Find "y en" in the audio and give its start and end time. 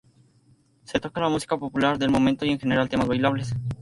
2.43-2.57